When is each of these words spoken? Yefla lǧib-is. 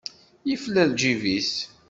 Yefla 0.49 0.83
lǧib-is. 0.89 1.51